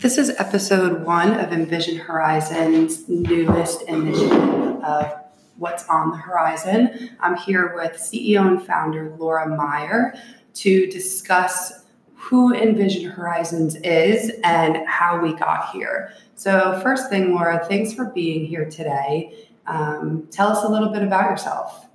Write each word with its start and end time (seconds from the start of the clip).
This 0.00 0.16
is 0.16 0.30
episode 0.38 1.04
one 1.04 1.34
of 1.34 1.52
Envision 1.52 1.98
Horizon's 1.98 3.06
newest 3.06 3.82
initiative 3.82 4.82
of 4.82 5.12
What's 5.58 5.86
on 5.90 6.12
the 6.12 6.16
Horizon. 6.16 7.10
I'm 7.20 7.36
here 7.36 7.74
with 7.74 7.92
CEO 8.00 8.48
and 8.48 8.66
founder 8.66 9.14
Laura 9.18 9.46
Meyer 9.46 10.14
to 10.54 10.86
discuss 10.86 11.84
who 12.14 12.54
Envision 12.54 13.10
Horizons 13.10 13.76
is 13.76 14.32
and 14.42 14.78
how 14.88 15.20
we 15.20 15.34
got 15.34 15.68
here. 15.68 16.14
So, 16.34 16.80
first 16.82 17.10
thing, 17.10 17.34
Laura, 17.34 17.62
thanks 17.68 17.92
for 17.92 18.06
being 18.06 18.46
here 18.46 18.70
today. 18.70 19.48
Um, 19.66 20.28
tell 20.30 20.48
us 20.48 20.64
a 20.64 20.68
little 20.68 20.88
bit 20.88 21.02
about 21.02 21.30
yourself. 21.30 21.89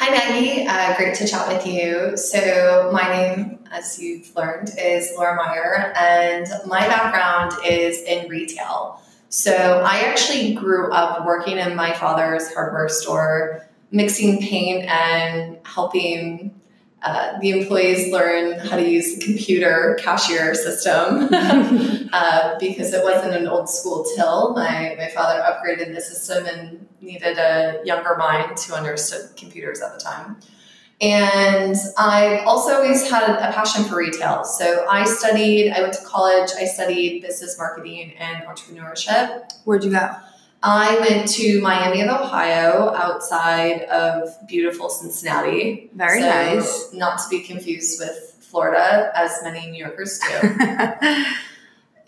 Hi, 0.00 0.10
Maggie. 0.10 0.64
Uh, 0.64 0.96
great 0.96 1.16
to 1.16 1.26
chat 1.26 1.48
with 1.48 1.66
you. 1.66 2.16
So, 2.16 2.88
my 2.92 3.08
name, 3.08 3.58
as 3.72 3.98
you've 3.98 4.32
learned, 4.36 4.70
is 4.78 5.10
Laura 5.16 5.34
Meyer, 5.34 5.92
and 5.96 6.46
my 6.66 6.86
background 6.86 7.52
is 7.66 8.00
in 8.02 8.28
retail. 8.28 9.02
So, 9.28 9.82
I 9.84 10.02
actually 10.02 10.54
grew 10.54 10.92
up 10.92 11.26
working 11.26 11.58
in 11.58 11.74
my 11.74 11.92
father's 11.94 12.54
hardware 12.54 12.88
store, 12.88 13.68
mixing 13.90 14.38
paint 14.40 14.84
and 14.84 15.58
helping 15.64 16.54
uh, 17.02 17.38
the 17.40 17.50
employees 17.50 18.12
learn 18.12 18.58
how 18.58 18.76
to 18.76 18.88
use 18.88 19.16
the 19.16 19.24
computer 19.24 19.96
cashier 20.00 20.54
system 20.54 21.28
uh, 22.12 22.58
because 22.58 22.92
it 22.92 23.04
wasn't 23.04 23.34
an 23.34 23.46
old 23.46 23.70
school 23.70 24.04
till. 24.16 24.54
My, 24.54 24.96
my 24.98 25.08
father 25.08 25.40
upgraded 25.40 25.94
the 25.94 26.00
system 26.00 26.46
and 26.46 26.88
needed 27.00 27.38
a 27.38 27.80
younger 27.84 28.16
mind 28.16 28.58
who 28.58 28.74
understood 28.74 29.36
computers 29.36 29.80
at 29.80 29.96
the 29.96 30.00
time. 30.00 30.38
And 31.00 31.76
I've 31.96 32.44
also 32.44 32.72
always 32.72 33.08
had 33.08 33.30
a 33.30 33.52
passion 33.52 33.84
for 33.84 33.96
retail. 33.96 34.42
So 34.42 34.84
I 34.90 35.04
studied, 35.04 35.70
I 35.70 35.80
went 35.80 35.92
to 35.94 36.04
college, 36.04 36.50
I 36.58 36.64
studied 36.64 37.22
business 37.22 37.56
marketing 37.56 38.14
and 38.18 38.44
entrepreneurship. 38.44 39.48
Where'd 39.64 39.84
you 39.84 39.92
go? 39.92 40.10
I 40.62 40.98
went 41.00 41.28
to 41.32 41.60
Miami 41.60 42.02
of 42.02 42.08
Ohio, 42.20 42.92
outside 42.94 43.82
of 43.82 44.28
beautiful 44.48 44.88
Cincinnati. 44.88 45.90
Very 45.94 46.20
so 46.20 46.28
nice. 46.28 46.92
Not 46.92 47.18
to 47.18 47.28
be 47.30 47.40
confused 47.40 48.00
with 48.00 48.36
Florida, 48.40 49.12
as 49.14 49.38
many 49.44 49.70
New 49.70 49.84
Yorkers 49.84 50.18
do. 50.18 50.28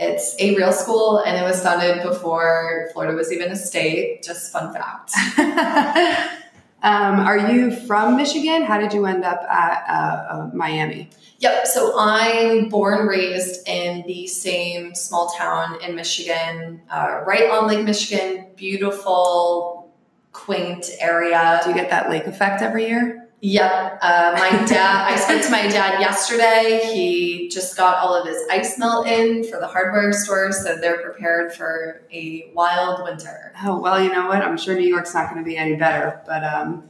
it's 0.00 0.34
a 0.40 0.56
real 0.56 0.72
school, 0.72 1.18
and 1.18 1.36
it 1.36 1.42
was 1.42 1.62
founded 1.62 2.02
before 2.02 2.90
Florida 2.92 3.14
was 3.14 3.32
even 3.32 3.52
a 3.52 3.56
state. 3.56 4.22
Just 4.24 4.50
fun 4.50 4.74
fact. 4.74 5.12
um, 6.82 7.20
are 7.20 7.52
you 7.52 7.70
from 7.70 8.16
Michigan? 8.16 8.62
How 8.62 8.78
did 8.78 8.92
you 8.92 9.06
end 9.06 9.24
up 9.24 9.42
at 9.42 9.84
uh, 9.88 10.32
uh, 10.32 10.50
Miami? 10.54 11.10
Yep. 11.38 11.66
So 11.66 11.98
I'm 11.98 12.68
born, 12.68 13.06
raised 13.06 13.66
in 13.66 14.04
the 14.06 14.26
same 14.26 14.94
small 14.94 15.30
town 15.30 15.78
in 15.82 15.94
Michigan, 15.94 16.82
uh, 16.90 17.22
right 17.26 17.50
on 17.50 17.66
Lake 17.66 17.84
Michigan. 17.84 18.46
Beautiful, 18.56 19.92
quaint 20.32 20.90
area. 21.00 21.60
Do 21.64 21.70
you 21.70 21.76
get 21.76 21.90
that 21.90 22.10
lake 22.10 22.26
effect 22.26 22.62
every 22.62 22.88
year? 22.88 23.29
Yep. 23.42 23.98
Uh, 24.02 24.36
my 24.38 24.50
dad, 24.66 25.10
I 25.10 25.16
spoke 25.16 25.40
to 25.42 25.50
my 25.50 25.66
dad 25.66 25.98
yesterday. 25.98 26.82
He 26.92 27.48
just 27.48 27.74
got 27.74 27.96
all 27.96 28.14
of 28.14 28.26
his 28.26 28.36
ice 28.50 28.78
melt 28.78 29.06
in 29.06 29.44
for 29.44 29.58
the 29.58 29.66
hardware 29.66 30.12
store, 30.12 30.52
so 30.52 30.76
they're 30.76 31.00
prepared 31.00 31.54
for 31.54 32.02
a 32.12 32.50
wild 32.54 33.02
winter. 33.02 33.54
Oh, 33.64 33.78
well, 33.78 34.02
you 34.02 34.12
know 34.12 34.28
what? 34.28 34.42
I'm 34.42 34.58
sure 34.58 34.74
New 34.74 34.86
York's 34.86 35.14
not 35.14 35.30
going 35.30 35.42
to 35.42 35.48
be 35.48 35.56
any 35.56 35.76
better, 35.76 36.20
but 36.26 36.44
um, 36.44 36.84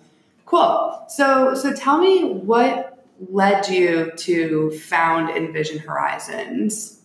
cool. 0.45 1.05
So, 1.09 1.55
so 1.55 1.73
tell 1.73 1.99
me 1.99 2.25
what 2.25 3.07
led 3.29 3.69
you 3.69 4.11
to 4.17 4.73
found 4.73 5.31
Envision 5.31 5.79
Horizons? 5.79 7.01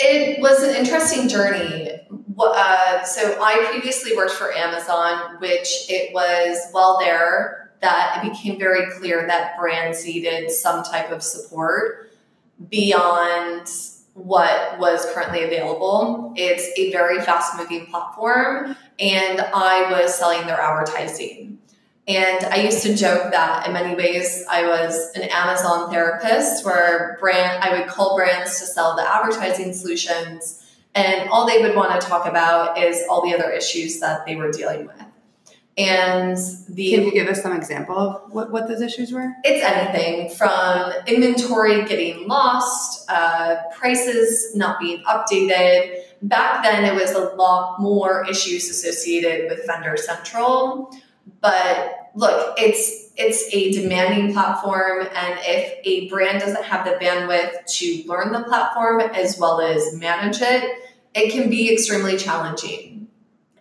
It 0.00 0.40
was 0.40 0.64
an 0.64 0.74
interesting 0.74 1.28
journey. 1.28 1.92
Uh, 2.38 3.02
so 3.04 3.40
I 3.40 3.66
previously 3.70 4.16
worked 4.16 4.32
for 4.32 4.52
Amazon, 4.52 5.38
which 5.40 5.86
it 5.88 6.12
was 6.12 6.58
while 6.72 6.98
there 6.98 7.57
that 7.80 8.20
it 8.22 8.30
became 8.30 8.58
very 8.58 8.90
clear 8.98 9.26
that 9.26 9.58
brands 9.58 10.04
needed 10.04 10.50
some 10.50 10.82
type 10.82 11.10
of 11.10 11.22
support 11.22 12.10
beyond 12.70 13.68
what 14.14 14.78
was 14.78 15.06
currently 15.14 15.44
available. 15.44 16.32
It's 16.36 16.68
a 16.78 16.90
very 16.90 17.20
fast 17.20 17.56
moving 17.56 17.86
platform, 17.86 18.76
and 18.98 19.40
I 19.40 19.90
was 19.92 20.14
selling 20.14 20.46
their 20.46 20.60
advertising. 20.60 21.58
And 22.08 22.44
I 22.46 22.62
used 22.62 22.82
to 22.84 22.96
joke 22.96 23.30
that 23.32 23.66
in 23.66 23.74
many 23.74 23.94
ways 23.94 24.44
I 24.50 24.66
was 24.66 25.12
an 25.14 25.24
Amazon 25.24 25.90
therapist 25.90 26.64
where 26.64 27.18
brand 27.20 27.62
I 27.62 27.78
would 27.78 27.86
call 27.86 28.16
brands 28.16 28.58
to 28.60 28.66
sell 28.66 28.96
the 28.96 29.02
advertising 29.02 29.74
solutions 29.74 30.64
and 30.94 31.28
all 31.28 31.46
they 31.46 31.62
would 31.62 31.76
want 31.76 32.00
to 32.00 32.06
talk 32.06 32.26
about 32.26 32.78
is 32.78 33.04
all 33.08 33.22
the 33.22 33.34
other 33.34 33.50
issues 33.50 34.00
that 34.00 34.26
they 34.26 34.36
were 34.36 34.50
dealing 34.50 34.86
with. 34.86 35.04
And 35.78 36.36
the 36.68 36.90
Can 36.90 37.04
you 37.04 37.12
give 37.12 37.28
us 37.28 37.40
some 37.40 37.52
example 37.52 37.96
of 37.96 38.32
what, 38.32 38.50
what 38.50 38.66
those 38.66 38.80
issues 38.80 39.12
were? 39.12 39.32
It's 39.44 39.64
anything 39.64 40.28
from 40.30 40.92
inventory 41.06 41.84
getting 41.84 42.26
lost, 42.26 43.08
uh, 43.08 43.56
prices 43.76 44.56
not 44.56 44.80
being 44.80 45.02
updated. 45.04 46.02
Back 46.22 46.64
then 46.64 46.84
it 46.84 47.00
was 47.00 47.12
a 47.12 47.32
lot 47.36 47.80
more 47.80 48.26
issues 48.28 48.68
associated 48.68 49.48
with 49.48 49.64
vendor 49.66 49.96
central 49.96 50.92
but 51.40 52.10
look, 52.14 52.54
it's 52.58 53.12
it's 53.16 53.52
a 53.52 53.72
demanding 53.72 54.32
platform, 54.32 55.00
and 55.14 55.38
if 55.42 55.78
a 55.84 56.08
brand 56.08 56.40
doesn't 56.40 56.64
have 56.64 56.84
the 56.84 56.92
bandwidth 56.92 57.64
to 57.66 58.04
learn 58.06 58.32
the 58.32 58.42
platform 58.44 59.00
as 59.00 59.38
well 59.38 59.60
as 59.60 59.94
manage 59.94 60.40
it, 60.40 60.78
it 61.14 61.32
can 61.32 61.50
be 61.50 61.72
extremely 61.72 62.16
challenging. 62.16 63.08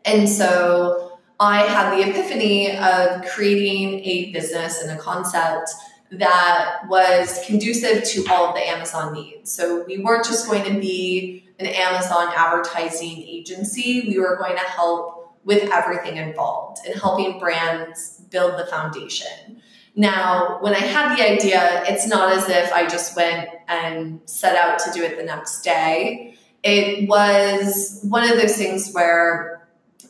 And 0.06 0.30
so 0.30 1.07
I 1.40 1.64
had 1.64 1.96
the 1.96 2.10
epiphany 2.10 2.76
of 2.78 3.26
creating 3.26 4.04
a 4.04 4.32
business 4.32 4.82
and 4.82 4.92
a 4.92 5.02
concept 5.02 5.72
that 6.12 6.82
was 6.88 7.44
conducive 7.46 8.04
to 8.04 8.26
all 8.30 8.50
of 8.50 8.56
the 8.56 8.68
Amazon 8.68 9.14
needs. 9.14 9.52
So 9.52 9.84
we 9.86 10.00
weren't 10.00 10.26
just 10.26 10.48
going 10.48 10.64
to 10.64 10.80
be 10.80 11.48
an 11.60 11.68
Amazon 11.68 12.32
advertising 12.36 13.24
agency, 13.24 14.06
we 14.08 14.20
were 14.20 14.38
going 14.38 14.56
to 14.56 14.64
help 14.64 15.36
with 15.44 15.72
everything 15.72 16.18
involved 16.18 16.86
and 16.86 16.94
helping 17.00 17.40
brands 17.40 18.22
build 18.30 18.60
the 18.60 18.66
foundation. 18.66 19.62
Now, 19.96 20.60
when 20.62 20.76
I 20.76 20.80
had 20.80 21.18
the 21.18 21.28
idea, 21.28 21.84
it's 21.88 22.08
not 22.08 22.32
as 22.32 22.48
if 22.50 22.72
I 22.72 22.86
just 22.88 23.16
went 23.16 23.50
and 23.68 24.22
set 24.26 24.56
out 24.56 24.78
to 24.80 24.92
do 24.92 25.04
it 25.04 25.18
the 25.18 25.24
next 25.24 25.62
day. 25.62 26.36
It 26.64 27.10
was 27.10 28.02
one 28.04 28.30
of 28.30 28.38
those 28.38 28.56
things 28.58 28.92
where 28.92 29.57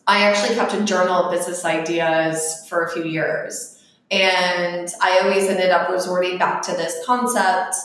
I 0.08 0.24
actually 0.24 0.56
kept 0.56 0.74
a 0.74 0.84
journal 0.84 1.16
of 1.16 1.32
business 1.32 1.66
ideas 1.66 2.66
for 2.70 2.84
a 2.84 2.92
few 2.92 3.04
years. 3.04 3.84
And 4.10 4.90
I 5.02 5.20
always 5.20 5.50
ended 5.50 5.70
up 5.70 5.90
resorting 5.90 6.38
back 6.38 6.62
to 6.64 6.72
this 6.72 7.06
concept. 7.06 7.76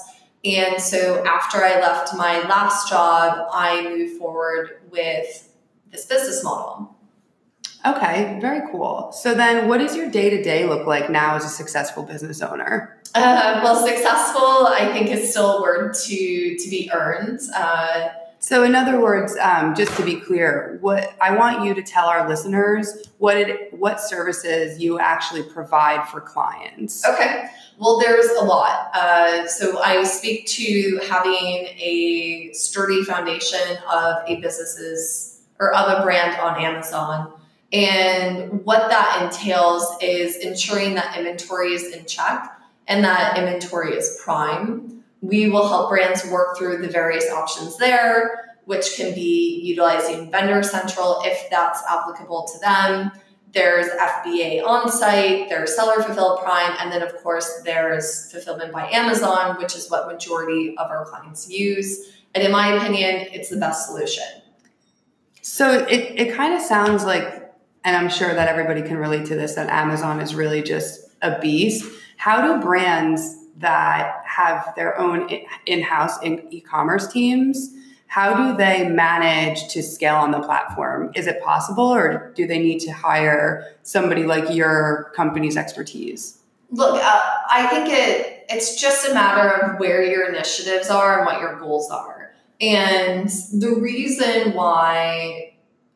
And 0.44 0.80
so 0.80 1.24
after 1.24 1.58
I 1.58 1.80
left 1.80 2.14
my 2.14 2.40
last 2.48 2.88
job, 2.88 3.48
I 3.52 3.82
moved 3.88 4.18
forward 4.18 4.80
with 4.90 5.48
this 5.90 6.04
business 6.06 6.44
model. 6.44 6.96
Okay, 7.84 8.38
very 8.40 8.70
cool. 8.70 9.10
So 9.12 9.34
then, 9.34 9.69
what 9.69 9.78
does 9.78 9.96
your 9.96 10.08
day 10.08 10.30
to 10.30 10.42
day 10.42 10.66
look 10.66 10.86
like 10.86 11.10
now 11.10 11.34
as 11.34 11.44
a 11.44 11.48
successful 11.48 12.04
business 12.04 12.40
owner? 12.40 13.00
Uh, 13.14 13.60
well, 13.62 13.84
successful, 13.84 14.69
I 14.69 14.90
think, 14.92 15.10
is 15.10 15.30
still 15.30 15.58
a 15.58 15.62
word 15.62 15.94
to 15.94 16.56
to 16.56 16.70
be 16.70 16.90
earned. 16.94 17.40
Uh, 17.54 18.10
so, 18.42 18.64
in 18.64 18.75
other 18.75 19.00
words, 19.00 19.36
um, 19.36 19.75
just 19.75 19.97
to 19.97 20.04
be 20.04 20.16
clear, 20.16 20.78
what 20.80 21.14
I 21.20 21.36
want 21.36 21.64
you 21.64 21.75
to 21.75 21.82
tell 21.82 22.06
our 22.06 22.28
listeners 22.28 23.08
what 23.19 23.36
it, 23.36 23.72
what 23.72 24.00
services 24.00 24.80
you 24.80 24.98
actually 24.98 25.44
provide 25.44 26.08
for 26.08 26.20
clients. 26.20 27.06
Okay. 27.06 27.44
Well, 27.78 27.98
there's 27.98 28.31
a 28.32 28.44
lot. 28.44 28.91
Uh, 28.94 29.47
so, 29.47 29.81
I 29.81 30.02
speak 30.02 30.47
to 30.47 31.00
having 31.08 31.69
a 31.78 32.50
sturdy 32.52 33.05
foundation 33.05 33.78
of 33.88 34.17
a 34.26 34.37
business's 34.40 35.43
or 35.61 35.72
of 35.75 36.00
a 36.00 36.02
brand 36.02 36.37
on 36.40 36.61
Amazon 36.61 37.32
and 37.72 38.64
what 38.64 38.90
that 38.90 39.22
entails 39.22 39.87
is 40.02 40.37
ensuring 40.37 40.94
that 40.94 41.17
inventory 41.17 41.72
is 41.72 41.94
in 41.94 42.05
check 42.05 42.58
and 42.87 43.02
that 43.05 43.38
inventory 43.38 43.94
is 43.94 44.20
prime. 44.22 44.92
We 45.22 45.48
will 45.48 45.66
help 45.66 45.88
brands 45.88 46.26
work 46.26 46.58
through 46.58 46.78
the 46.78 46.88
various 46.88 47.30
options 47.30 47.78
there, 47.78 48.56
which 48.66 48.96
can 48.96 49.14
be 49.14 49.60
utilizing 49.62 50.30
Vendor 50.30 50.62
Central 50.62 51.22
if 51.24 51.48
that's 51.50 51.82
applicable 51.88 52.46
to 52.52 52.58
them. 52.58 53.12
There's 53.52 53.86
FBA 53.88 54.64
on 54.64 54.90
site, 54.90 55.48
there's 55.48 55.74
Seller 55.74 56.02
Fulfilled 56.02 56.40
Prime, 56.42 56.74
and 56.80 56.92
then, 56.92 57.02
of 57.02 57.14
course, 57.22 57.62
there's 57.64 58.30
Fulfillment 58.30 58.72
by 58.72 58.88
Amazon, 58.90 59.56
which 59.58 59.74
is 59.74 59.90
what 59.90 60.06
majority 60.06 60.74
of 60.76 60.90
our 60.90 61.06
clients 61.06 61.50
use. 61.50 62.12
And 62.34 62.44
in 62.44 62.50
my 62.52 62.74
opinion, 62.74 63.28
it's 63.32 63.48
the 63.48 63.58
best 63.58 63.86
solution. 63.86 64.24
So 65.42 65.86
it, 65.86 66.19
it 66.19 66.34
kind 66.34 66.54
of 66.54 66.60
sounds 66.60 67.04
like 67.04 67.42
and 67.84 67.96
I'm 67.96 68.08
sure 68.08 68.32
that 68.32 68.48
everybody 68.48 68.82
can 68.82 68.96
relate 68.96 69.26
to 69.26 69.34
this, 69.34 69.54
that 69.54 69.69
Amazon 69.69 70.20
is 70.20 70.34
really 70.34 70.62
just 70.62 71.10
a 71.20 71.38
beast. 71.40 71.84
How 72.16 72.54
do 72.54 72.62
brands 72.64 73.36
that 73.58 74.21
have 74.37 74.73
their 74.76 74.99
own 74.99 75.29
in-house 75.67 76.23
in 76.23 76.46
e-commerce 76.50 77.12
teams 77.12 77.75
how 78.12 78.34
do 78.34 78.55
they 78.58 78.90
manage 78.90 79.69
to 79.69 79.82
scale 79.82 80.17
on 80.17 80.32
the 80.32 80.40
platform? 80.40 81.11
Is 81.14 81.26
it 81.26 81.43
possible, 81.43 81.87
or 81.87 82.31
do 82.37 82.46
they 82.46 82.58
need 82.58 82.81
to 82.81 82.93
hire 82.93 83.75
somebody 83.84 84.25
like 84.25 84.55
your 84.55 85.11
company's 85.17 85.56
expertise? 85.56 86.38
Look, 86.70 87.02
uh, 87.02 87.20
I 87.50 87.67
think 87.69 87.88
it 87.88 88.44
it's 88.50 88.79
just 88.79 89.08
a 89.08 89.14
matter 89.14 89.49
of 89.49 89.81
where 89.81 90.05
your 90.05 90.29
initiatives 90.29 90.90
are 90.90 91.20
and 91.20 91.26
what 91.26 91.40
your 91.40 91.58
goals 91.58 91.90
are. 91.90 92.34
And 92.61 93.31
the 93.55 93.79
reason 93.81 94.52
why 94.52 95.55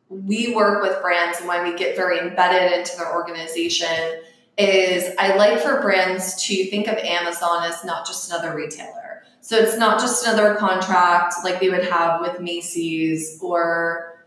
we 0.09 0.55
work 0.55 0.81
with 0.81 0.99
brands 1.03 1.37
and 1.37 1.47
why 1.47 1.69
we 1.69 1.77
get 1.77 1.95
very 1.95 2.17
embedded 2.17 2.79
into 2.79 2.97
their 2.97 3.13
organization 3.13 4.23
is 4.57 5.13
I 5.19 5.35
like 5.35 5.59
for 5.59 5.81
brands 5.81 6.43
to 6.47 6.65
think 6.65 6.87
of 6.87 6.97
Amazon 6.97 7.63
as 7.63 7.83
not 7.85 8.05
just 8.07 8.29
another 8.31 8.55
retailer 8.55 9.07
so 9.47 9.55
it's 9.55 9.77
not 9.77 10.01
just 10.01 10.27
another 10.27 10.55
contract 10.55 11.35
like 11.45 11.61
they 11.61 11.69
would 11.69 11.85
have 11.85 12.19
with 12.19 12.41
Macy's 12.41 13.39
or 13.41 14.25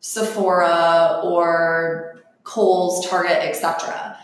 Sephora 0.00 1.20
or 1.22 2.20
Kohl's, 2.42 3.08
Target, 3.08 3.38
etc. 3.44 4.18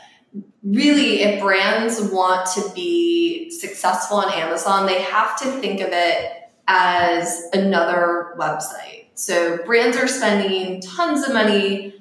Really, 0.64 1.22
if 1.22 1.40
brands 1.40 2.00
want 2.10 2.48
to 2.54 2.68
be 2.74 3.50
successful 3.50 4.16
on 4.16 4.32
Amazon, 4.32 4.86
they 4.86 5.00
have 5.00 5.38
to 5.42 5.44
think 5.60 5.80
of 5.80 5.90
it 5.92 6.50
as 6.66 7.44
another 7.52 8.34
website. 8.36 9.06
So 9.14 9.58
brands 9.64 9.96
are 9.96 10.08
spending 10.08 10.80
tons 10.80 11.24
of 11.24 11.34
money 11.34 11.95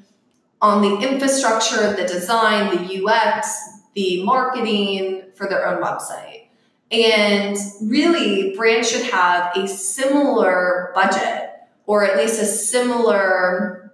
on 0.62 0.82
the 0.82 1.08
infrastructure, 1.08 1.94
the 1.94 2.08
design, 2.08 2.76
the 2.76 3.06
UX, 3.06 3.58
the 3.94 4.24
marketing 4.24 5.24
for 5.36 5.48
their 5.48 5.68
own 5.68 5.82
website. 5.82 6.48
And 6.92 7.58
really, 7.82 8.56
brands 8.56 8.90
should 8.90 9.06
have 9.12 9.56
a 9.58 9.68
similar 9.68 10.92
budget 10.94 11.50
or 11.86 12.04
at 12.04 12.18
least 12.18 12.42
a 12.42 12.46
similar 12.46 13.94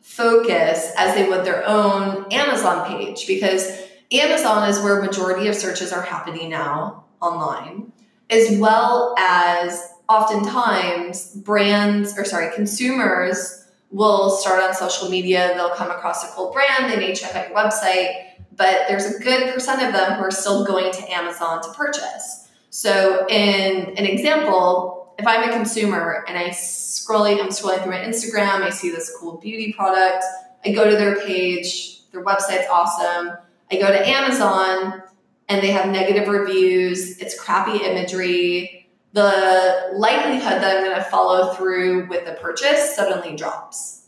focus 0.00 0.92
as 0.96 1.14
they 1.14 1.28
would 1.28 1.44
their 1.44 1.66
own 1.66 2.26
Amazon 2.32 2.86
page 2.86 3.26
because 3.26 3.80
Amazon 4.12 4.68
is 4.68 4.80
where 4.80 5.02
majority 5.02 5.48
of 5.48 5.54
searches 5.54 5.92
are 5.92 6.02
happening 6.02 6.50
now 6.50 7.04
online, 7.20 7.92
as 8.30 8.56
well 8.58 9.14
as 9.18 9.92
oftentimes 10.08 11.34
brands 11.36 12.16
or 12.18 12.24
sorry, 12.24 12.54
consumers 12.54 13.63
will 13.94 14.28
start 14.30 14.62
on 14.62 14.74
social 14.74 15.08
media, 15.08 15.52
they'll 15.54 15.74
come 15.74 15.90
across 15.90 16.24
a 16.24 16.34
cool 16.34 16.52
brand, 16.52 16.92
they 16.92 16.96
may 16.96 17.14
check 17.14 17.34
out 17.36 17.48
your 17.48 17.56
website, 17.56 18.26
but 18.56 18.86
there's 18.88 19.06
a 19.06 19.18
good 19.20 19.54
percent 19.54 19.82
of 19.82 19.92
them 19.92 20.14
who 20.14 20.24
are 20.24 20.30
still 20.30 20.64
going 20.64 20.92
to 20.92 21.12
Amazon 21.12 21.62
to 21.62 21.72
purchase. 21.72 22.48
So, 22.70 23.24
in 23.28 23.96
an 23.96 24.04
example, 24.04 25.14
if 25.16 25.26
I'm 25.26 25.48
a 25.48 25.52
consumer 25.52 26.24
and 26.26 26.36
I 26.36 26.48
scrolling, 26.48 27.40
I'm 27.40 27.50
scrolling 27.50 27.82
through 27.82 27.92
my 27.92 27.98
Instagram, 27.98 28.62
I 28.62 28.70
see 28.70 28.90
this 28.90 29.14
cool 29.16 29.36
beauty 29.36 29.72
product, 29.72 30.24
I 30.64 30.72
go 30.72 30.90
to 30.90 30.96
their 30.96 31.20
page, 31.20 32.10
their 32.10 32.24
website's 32.24 32.66
awesome. 32.70 33.36
I 33.70 33.76
go 33.76 33.88
to 33.88 34.08
Amazon 34.08 35.02
and 35.48 35.62
they 35.62 35.70
have 35.70 35.88
negative 35.88 36.28
reviews, 36.28 37.18
it's 37.18 37.38
crappy 37.38 37.84
imagery. 37.84 38.83
The 39.14 39.90
likelihood 39.94 40.60
that 40.60 40.76
I'm 40.76 40.84
going 40.84 40.96
to 40.96 41.04
follow 41.04 41.54
through 41.54 42.08
with 42.08 42.26
the 42.26 42.32
purchase 42.32 42.94
suddenly 42.94 43.36
drops. 43.36 44.06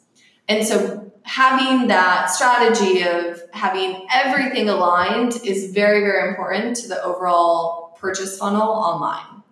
And 0.48 0.66
so 0.66 1.12
having 1.22 1.88
that 1.88 2.30
strategy 2.30 3.02
of 3.02 3.42
having 3.52 4.06
everything 4.12 4.68
aligned 4.68 5.40
is 5.44 5.72
very, 5.72 6.00
very 6.00 6.28
important 6.28 6.76
to 6.76 6.88
the 6.88 7.02
overall 7.02 7.96
purchase 7.98 8.38
funnel 8.38 8.68
online. 8.68 9.42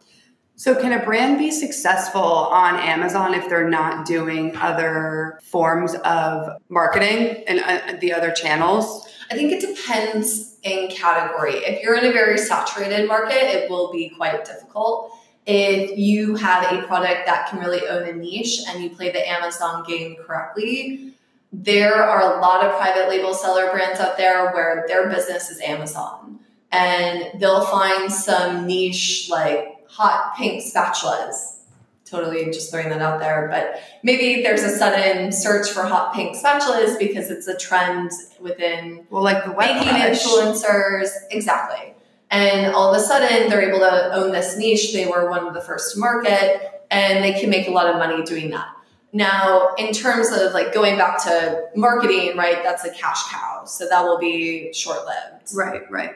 So, 0.56 0.80
can 0.80 0.92
a 0.92 1.04
brand 1.04 1.38
be 1.38 1.50
successful 1.50 2.22
on 2.22 2.76
Amazon 2.76 3.34
if 3.34 3.48
they're 3.48 3.68
not 3.68 4.06
doing 4.06 4.56
other 4.56 5.40
forms 5.42 5.96
of 5.96 6.48
marketing 6.68 7.42
and 7.48 7.58
uh, 7.58 7.98
the 8.00 8.12
other 8.12 8.30
channels? 8.30 9.08
I 9.32 9.34
think 9.34 9.50
it 9.50 9.60
depends 9.60 10.58
in 10.62 10.90
category. 10.90 11.54
If 11.54 11.82
you're 11.82 11.96
in 11.96 12.04
a 12.04 12.12
very 12.12 12.38
saturated 12.38 13.08
market, 13.08 13.42
it 13.42 13.68
will 13.68 13.90
be 13.90 14.10
quite 14.10 14.44
difficult. 14.44 15.13
If 15.46 15.98
you 15.98 16.36
have 16.36 16.72
a 16.72 16.86
product 16.86 17.26
that 17.26 17.48
can 17.50 17.60
really 17.60 17.86
own 17.86 18.08
a 18.08 18.12
niche 18.12 18.60
and 18.66 18.82
you 18.82 18.90
play 18.90 19.10
the 19.12 19.28
Amazon 19.28 19.84
game 19.86 20.16
correctly, 20.16 21.14
there 21.52 22.02
are 22.02 22.36
a 22.36 22.40
lot 22.40 22.64
of 22.64 22.76
private 22.76 23.08
label 23.08 23.34
seller 23.34 23.70
brands 23.70 24.00
out 24.00 24.16
there 24.16 24.50
where 24.52 24.84
their 24.88 25.08
business 25.08 25.50
is 25.50 25.60
Amazon. 25.60 26.40
And 26.72 27.40
they'll 27.40 27.64
find 27.66 28.10
some 28.10 28.66
niche 28.66 29.28
like 29.30 29.86
hot 29.88 30.34
pink 30.36 30.62
spatulas. 30.62 31.58
Totally 32.04 32.46
just 32.46 32.70
throwing 32.70 32.88
that 32.88 33.00
out 33.00 33.20
there. 33.20 33.48
But 33.48 33.80
maybe 34.02 34.42
there's 34.42 34.62
a 34.62 34.70
sudden 34.70 35.30
search 35.30 35.70
for 35.70 35.84
hot 35.84 36.14
pink 36.14 36.36
spatulas 36.36 36.98
because 36.98 37.30
it's 37.30 37.46
a 37.46 37.56
trend 37.56 38.10
within 38.40 39.06
well, 39.10 39.22
like 39.22 39.44
the 39.44 39.52
baking 39.52 39.88
influencers. 39.88 41.10
Exactly. 41.30 41.93
And 42.30 42.74
all 42.74 42.92
of 42.92 43.00
a 43.00 43.04
sudden 43.04 43.48
they're 43.48 43.68
able 43.68 43.80
to 43.80 44.14
own 44.14 44.32
this 44.32 44.56
niche. 44.56 44.92
They 44.92 45.06
were 45.06 45.30
one 45.30 45.46
of 45.46 45.54
the 45.54 45.60
first 45.60 45.94
to 45.94 46.00
market 46.00 46.82
and 46.90 47.22
they 47.22 47.38
can 47.38 47.50
make 47.50 47.68
a 47.68 47.70
lot 47.70 47.86
of 47.86 47.96
money 47.96 48.22
doing 48.24 48.50
that. 48.50 48.68
Now, 49.12 49.74
in 49.78 49.92
terms 49.92 50.32
of 50.32 50.52
like 50.52 50.74
going 50.74 50.96
back 50.96 51.22
to 51.24 51.68
marketing, 51.76 52.36
right, 52.36 52.62
that's 52.64 52.84
a 52.84 52.90
cash 52.90 53.22
cow. 53.30 53.64
So 53.64 53.88
that 53.88 54.02
will 54.02 54.18
be 54.18 54.72
short 54.72 55.06
lived. 55.06 55.54
Right, 55.54 55.88
right. 55.90 56.14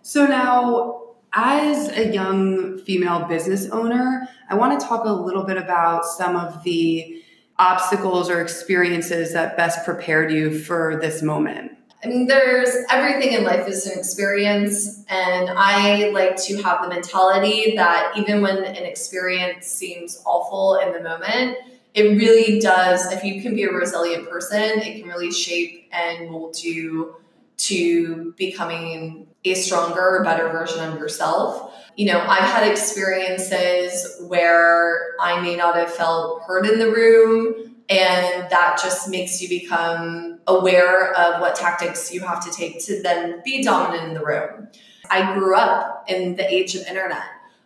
So 0.00 0.26
now, 0.26 1.02
as 1.34 1.88
a 1.90 2.10
young 2.10 2.78
female 2.78 3.26
business 3.26 3.68
owner, 3.68 4.26
I 4.48 4.54
want 4.54 4.80
to 4.80 4.86
talk 4.86 5.04
a 5.04 5.12
little 5.12 5.44
bit 5.44 5.58
about 5.58 6.06
some 6.06 6.34
of 6.34 6.62
the 6.62 7.22
obstacles 7.58 8.30
or 8.30 8.40
experiences 8.40 9.34
that 9.34 9.56
best 9.56 9.84
prepared 9.84 10.32
you 10.32 10.58
for 10.58 10.98
this 11.00 11.22
moment. 11.22 11.72
I 12.02 12.06
mean, 12.06 12.28
there's 12.28 12.70
everything 12.90 13.32
in 13.32 13.42
life 13.42 13.66
is 13.66 13.86
an 13.86 13.98
experience, 13.98 15.04
and 15.08 15.50
I 15.50 16.10
like 16.10 16.36
to 16.44 16.62
have 16.62 16.82
the 16.82 16.88
mentality 16.88 17.74
that 17.74 18.12
even 18.16 18.40
when 18.40 18.58
an 18.58 18.84
experience 18.84 19.66
seems 19.66 20.22
awful 20.24 20.76
in 20.76 20.92
the 20.92 21.00
moment, 21.00 21.58
it 21.94 22.16
really 22.16 22.60
does, 22.60 23.10
if 23.10 23.24
you 23.24 23.42
can 23.42 23.56
be 23.56 23.64
a 23.64 23.72
resilient 23.72 24.30
person, 24.30 24.60
it 24.80 25.00
can 25.00 25.08
really 25.08 25.32
shape 25.32 25.88
and 25.90 26.30
mold 26.30 26.62
you 26.62 27.16
to 27.56 28.32
becoming 28.36 29.26
a 29.44 29.54
stronger, 29.54 30.20
better 30.24 30.48
version 30.50 30.84
of 30.84 31.00
yourself. 31.00 31.74
You 31.96 32.06
know, 32.12 32.20
I've 32.20 32.44
had 32.44 32.70
experiences 32.70 34.22
where 34.28 35.16
I 35.20 35.40
may 35.40 35.56
not 35.56 35.74
have 35.74 35.92
felt 35.92 36.42
heard 36.42 36.64
in 36.66 36.78
the 36.78 36.92
room, 36.92 37.67
and 37.88 38.50
that 38.50 38.78
just 38.82 39.08
makes 39.08 39.40
you 39.40 39.48
become 39.48 40.40
aware 40.46 41.12
of 41.14 41.40
what 41.40 41.54
tactics 41.54 42.12
you 42.12 42.20
have 42.20 42.44
to 42.44 42.50
take 42.50 42.84
to 42.84 43.02
then 43.02 43.40
be 43.44 43.62
dominant 43.62 44.08
in 44.08 44.14
the 44.14 44.24
room. 44.24 44.68
I 45.10 45.34
grew 45.34 45.56
up 45.56 46.04
in 46.06 46.36
the 46.36 46.46
age 46.52 46.74
of 46.74 46.86
internet. 46.86 47.24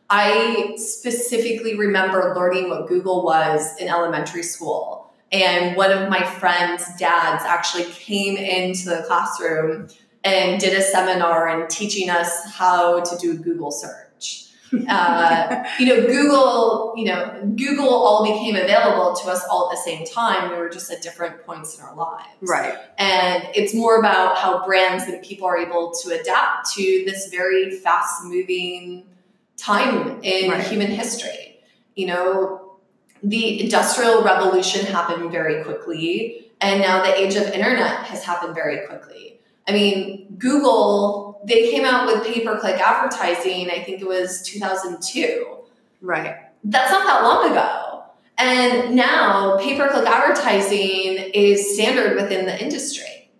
I 0.09 0.75
specifically 0.77 1.77
remember 1.77 2.35
learning 2.37 2.69
what 2.69 2.87
Google 2.87 3.25
was 3.25 3.77
in 3.79 3.89
elementary 3.89 4.43
school. 4.43 5.13
And 5.33 5.77
one 5.77 5.91
of 5.91 6.11
my 6.11 6.23
friend's 6.23 6.85
dads 6.99 7.43
actually 7.45 7.85
came 7.85 8.37
into 8.37 8.91
the 8.91 9.05
classroom 9.07 9.89
and 10.23 10.61
did 10.61 10.79
a 10.79 10.83
seminar 10.83 11.49
and 11.49 11.69
teaching 11.69 12.11
us 12.11 12.45
how 12.53 13.01
to 13.01 13.17
do 13.17 13.39
Google 13.39 13.71
search. 13.71 14.12
Uh, 14.89 15.65
you 15.79 15.87
know, 15.87 16.07
Google, 16.07 16.95
you 16.97 17.05
know, 17.05 17.53
Google 17.57 17.89
all 17.89 18.25
became 18.25 18.57
available 18.57 19.15
to 19.17 19.31
us 19.31 19.45
all 19.51 19.71
at 19.71 19.77
the 19.77 19.83
same 19.83 20.07
time. 20.07 20.51
We 20.51 20.57
were 20.57 20.69
just 20.69 20.91
at 20.91 21.03
different 21.03 21.45
points 21.45 21.79
in 21.79 21.85
our 21.85 21.95
lives. 21.95 22.27
Right. 22.41 22.75
And 22.99 23.47
it's 23.55 23.75
more 23.75 23.99
about 23.99 24.39
how 24.39 24.65
brands 24.65 25.05
and 25.05 25.23
people 25.23 25.47
are 25.47 25.59
able 25.59 25.93
to 26.03 26.19
adapt 26.19 26.73
to 26.75 26.83
this 27.07 27.29
very 27.29 27.71
fast 27.71 28.25
moving 28.25 29.05
time 29.57 30.21
in 30.23 30.51
right. 30.51 30.67
human 30.67 30.89
history. 30.89 31.61
You 31.95 32.07
know, 32.07 32.79
the 33.23 33.63
industrial 33.63 34.23
revolution 34.23 34.87
happened 34.87 35.31
very 35.31 35.63
quickly, 35.63 36.51
and 36.61 36.81
now 36.81 37.03
the 37.03 37.15
age 37.15 37.37
of 37.37 37.45
internet 37.49 38.05
has 38.05 38.25
happened 38.25 38.55
very 38.55 38.87
quickly. 38.87 39.39
I 39.69 39.73
mean, 39.73 40.35
Google, 40.39 41.41
they 41.45 41.71
came 41.71 41.85
out 41.85 42.07
with 42.07 42.25
pay 42.27 42.45
per 42.45 42.59
click 42.59 42.81
advertising, 42.81 43.71
I 43.71 43.83
think 43.83 44.01
it 44.01 44.07
was 44.07 44.43
2002. 44.43 45.59
Right. 46.01 46.37
That's 46.65 46.91
not 46.91 47.07
that 47.07 47.23
long 47.23 47.51
ago. 47.51 48.05
And 48.39 48.97
now 48.97 49.59
pay 49.59 49.77
per 49.77 49.89
click 49.91 50.07
advertising 50.07 51.31
is 51.35 51.75
standard 51.75 52.17
within 52.17 52.47
the 52.47 52.61
industry. 52.61 53.31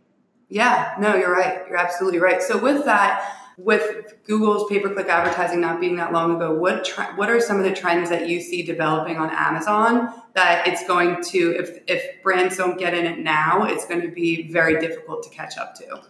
Yeah, 0.49 0.95
no, 1.01 1.17
you're 1.17 1.33
right. 1.33 1.63
You're 1.67 1.79
absolutely 1.79 2.19
right. 2.19 2.43
So, 2.43 2.59
with 2.59 2.85
that, 2.85 3.42
with 3.59 4.15
Google's 4.27 4.69
pay-per-click 4.71 5.09
advertising 5.09 5.61
not 5.61 5.81
being 5.81 5.97
that 5.97 6.13
long 6.13 6.37
ago, 6.37 6.55
what 6.55 6.89
what 7.17 7.31
are 7.31 7.41
some 7.41 7.59
of 7.59 7.65
the 7.65 7.73
trends 7.73 8.09
that 8.11 8.29
you 8.29 8.41
see 8.41 8.63
developing 8.63 9.17
on 9.17 9.31
Amazon 9.31 10.13
that 10.35 10.67
it's 10.67 10.87
going 10.87 11.23
to 11.25 11.57
if 11.59 11.83
if 11.87 12.23
brands 12.23 12.57
don't 12.57 12.79
get 12.79 12.95
in 12.95 13.07
it 13.07 13.19
now, 13.19 13.65
it's 13.65 13.87
going 13.87 14.01
to 14.01 14.09
be 14.09 14.51
very 14.51 14.81
difficult 14.81 15.23
to 15.25 15.31
catch 15.31 15.59
up 15.59 15.75
to? 15.77 16.03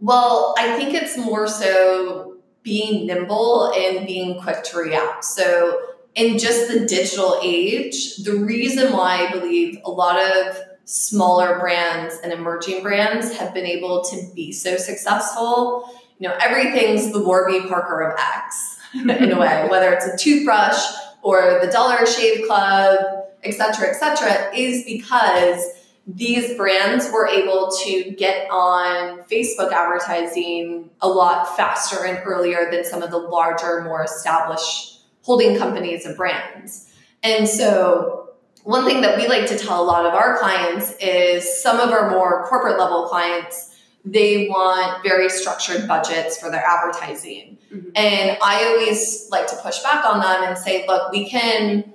Well, 0.00 0.54
I 0.58 0.76
think 0.76 0.94
it's 0.94 1.16
more 1.16 1.48
so 1.48 2.36
being 2.62 3.06
nimble 3.06 3.72
and 3.72 4.06
being 4.06 4.40
quick 4.40 4.64
to 4.64 4.78
react. 4.78 5.24
So 5.24 5.80
in 6.14 6.38
just 6.38 6.68
the 6.68 6.86
digital 6.86 7.38
age, 7.42 8.16
the 8.18 8.36
reason 8.36 8.92
why 8.92 9.26
I 9.26 9.32
believe 9.32 9.78
a 9.84 9.90
lot 9.90 10.18
of 10.20 10.58
smaller 10.84 11.58
brands 11.58 12.18
and 12.22 12.32
emerging 12.32 12.82
brands 12.82 13.32
have 13.36 13.54
been 13.54 13.66
able 13.66 14.04
to 14.04 14.30
be 14.34 14.52
so 14.52 14.76
successful, 14.76 15.88
you 16.24 16.30
know, 16.30 16.36
everything's 16.40 17.12
the 17.12 17.22
Warby 17.22 17.68
Parker 17.68 18.00
of 18.00 18.18
X 18.18 18.78
in 18.94 19.30
a 19.30 19.38
way, 19.38 19.66
whether 19.70 19.92
it's 19.92 20.06
a 20.06 20.16
toothbrush 20.16 20.82
or 21.20 21.60
the 21.62 21.70
Dollar 21.70 22.06
Shave 22.06 22.46
Club, 22.46 22.98
et 23.42 23.52
cetera, 23.52 23.90
et 23.90 23.92
cetera, 23.92 24.56
is 24.56 24.84
because 24.84 25.62
these 26.06 26.56
brands 26.56 27.10
were 27.12 27.28
able 27.28 27.70
to 27.84 28.10
get 28.12 28.50
on 28.50 29.18
Facebook 29.24 29.70
advertising 29.70 30.88
a 31.02 31.08
lot 31.08 31.54
faster 31.58 32.06
and 32.06 32.18
earlier 32.24 32.70
than 32.70 32.84
some 32.84 33.02
of 33.02 33.10
the 33.10 33.18
larger, 33.18 33.82
more 33.82 34.02
established 34.02 35.02
holding 35.20 35.58
companies 35.58 36.06
of 36.06 36.16
brands. 36.16 36.90
And 37.22 37.46
so, 37.46 38.30
one 38.62 38.86
thing 38.86 39.02
that 39.02 39.18
we 39.18 39.28
like 39.28 39.46
to 39.48 39.58
tell 39.58 39.82
a 39.82 39.84
lot 39.84 40.06
of 40.06 40.14
our 40.14 40.38
clients 40.38 40.94
is 41.02 41.62
some 41.62 41.80
of 41.80 41.90
our 41.90 42.10
more 42.10 42.46
corporate 42.46 42.78
level 42.78 43.08
clients, 43.08 43.73
they 44.04 44.48
want 44.48 45.02
very 45.02 45.28
structured 45.28 45.88
budgets 45.88 46.38
for 46.38 46.50
their 46.50 46.64
advertising. 46.64 47.58
Mm-hmm. 47.72 47.90
And 47.96 48.38
I 48.42 48.64
always 48.66 49.28
like 49.30 49.46
to 49.48 49.56
push 49.56 49.82
back 49.82 50.04
on 50.04 50.20
them 50.20 50.48
and 50.48 50.58
say, 50.58 50.86
look, 50.86 51.10
we 51.10 51.28
can 51.28 51.92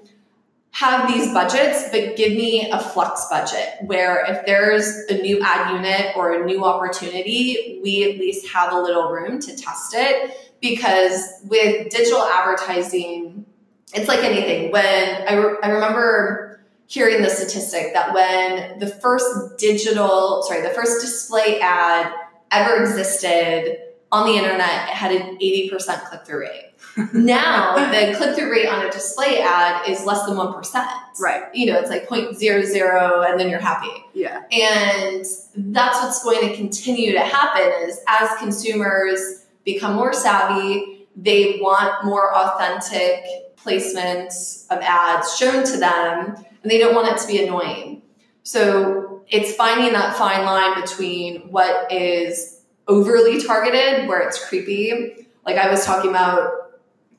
have 0.72 1.12
these 1.12 1.32
budgets, 1.34 1.89
but 1.92 2.16
give 2.16 2.32
me 2.34 2.70
a 2.72 2.80
flex 2.80 3.28
budget 3.30 3.68
where 3.86 4.24
if 4.28 4.46
there's 4.46 4.88
a 5.10 5.22
new 5.22 5.42
ad 5.42 5.75
unit 5.75 6.16
or 6.16 6.42
a 6.42 6.46
new 6.46 6.63
opportunity, 6.63 7.80
we 7.84 8.12
at 8.12 8.20
least 8.20 8.48
have 8.50 8.72
a 8.72 8.80
little 8.80 9.10
room 9.10 9.39
to 9.39 9.56
test 9.56 9.94
it. 9.96 10.36
Because 10.62 11.42
with 11.46 11.89
digital 11.89 12.22
advertising, 12.22 13.46
it's 13.94 14.08
like 14.08 14.24
anything. 14.24 14.72
When 14.72 14.84
I, 14.84 15.34
re- 15.34 15.58
I 15.63 15.70
remember 15.70 16.49
hearing 16.89 17.22
the 17.22 17.29
statistic 17.29 17.93
that 17.93 18.13
when 18.13 18.79
the 18.79 18.88
first 18.88 19.58
digital, 19.58 20.43
sorry, 20.43 20.62
the 20.62 20.74
first 20.74 21.00
display 21.00 21.60
ad 21.62 22.12
ever 22.51 22.81
existed 22.81 23.77
on 24.12 24.25
the 24.27 24.36
internet, 24.36 24.89
it 24.89 24.96
had 24.96 25.12
an 25.13 25.38
80% 25.38 26.05
click 26.05 26.25
through 26.25 26.41
rate 26.41 26.69
now 27.13 27.75
the 27.91 28.15
click 28.17 28.36
through 28.36 28.51
rate 28.51 28.67
on 28.67 28.86
a 28.86 28.91
display 28.91 29.41
ad 29.41 29.88
is 29.88 30.03
less 30.05 30.25
than 30.25 30.36
1%. 30.36 30.88
Right. 31.19 31.43
You 31.53 31.67
know, 31.67 31.79
it's 31.79 31.89
like 31.89 32.08
0.00 32.08 33.29
and 33.29 33.39
then 33.39 33.50
you're 33.50 33.60
happy. 33.60 34.03
Yeah. 34.13 34.43
And 34.51 35.25
that's 35.55 36.01
what's 36.01 36.24
going 36.24 36.50
to 36.50 36.55
continue 36.55 37.12
to 37.13 37.19
happen 37.19 37.72
is 37.88 38.00
as 38.08 38.29
consumers 38.39 39.46
become 39.65 39.96
more 39.96 40.13
savvy, 40.13 41.08
they 41.15 41.60
want 41.62 42.05
more 42.05 42.36
authentic 42.36 43.24
placements 43.58 44.65
of 44.69 44.79
ads 44.81 45.38
shown 45.38 45.63
to 45.65 45.77
them 45.77 46.36
and 46.62 46.72
they 46.72 46.78
don't 46.78 46.96
want 46.96 47.08
it 47.08 47.22
to 47.22 47.28
be 47.28 47.44
annoying. 47.44 48.01
So 48.44 49.24
it's 49.28 49.54
finding 49.56 49.94
that 49.94 50.16
fine 50.16 50.46
line 50.46 50.82
between 50.82 51.42
what 51.51 51.92
is 51.92 52.62
overly 52.88 53.42
targeted, 53.42 54.08
where 54.08 54.28
it's 54.28 54.44
creepy. 54.48 55.28
Like 55.46 55.58
I 55.58 55.70
was 55.70 55.86
talking 55.86 56.10
about 56.10 56.51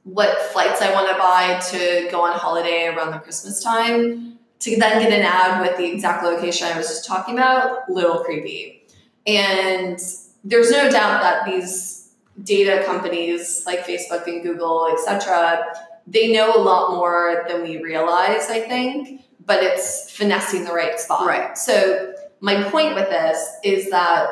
what 0.05 0.37
flights 0.53 0.83
I 0.83 0.93
want 0.93 1.09
to 1.09 1.15
buy 1.15 1.61
to 1.71 2.09
go 2.11 2.23
on 2.23 2.37
holiday 2.39 2.87
around 2.87 3.13
the 3.13 3.19
Christmas 3.19 3.63
time 3.63 4.39
to 4.61 4.77
then 4.77 5.01
get 5.01 5.13
an 5.13 5.23
ad 5.23 5.63
with 5.63 5.77
the 5.77 5.87
exact 5.87 6.23
location 6.23 6.67
I 6.67 6.77
was 6.77 6.89
just 6.89 7.07
talking 7.07 7.35
about, 7.35 7.89
little 7.89 8.23
creepy. 8.25 8.85
And 9.27 9.99
there's 10.45 10.71
no 10.71 10.91
doubt 10.91 11.23
that 11.23 11.45
these 11.47 12.13
data 12.43 12.83
companies 12.85 13.63
like 13.67 13.87
Facebook 13.87 14.27
and 14.27 14.43
Google, 14.43 14.89
etc., 14.93 15.65
they 16.07 16.33
know 16.33 16.55
a 16.55 16.61
lot 16.61 16.95
more 16.95 17.45
than 17.49 17.63
we 17.63 17.83
realize, 17.83 18.49
I 18.49 18.61
think, 18.61 19.23
but 19.51 19.65
it's 19.65 20.09
finessing 20.13 20.65
the 20.65 20.73
right 20.73 21.01
spot. 21.01 21.27
Right. 21.27 21.59
So 21.59 22.15
my 22.39 22.63
point 22.71 22.95
with 22.95 23.11
this 23.11 23.45
is 23.65 23.91
that 23.91 24.29